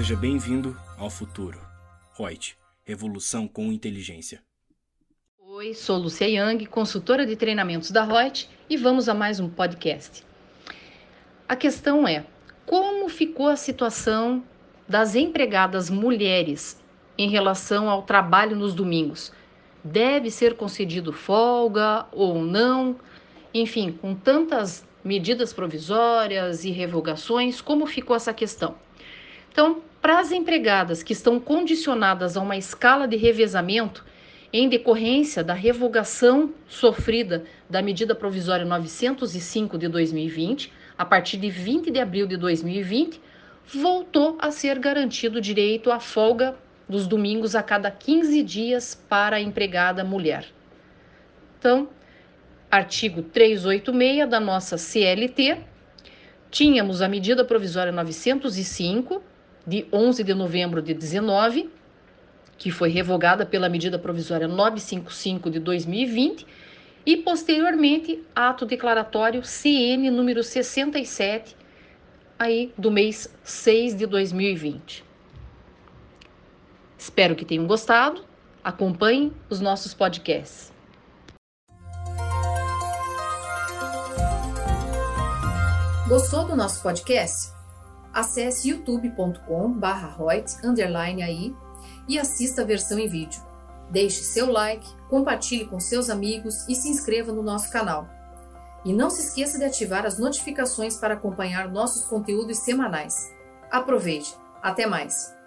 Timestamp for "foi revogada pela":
62.72-63.68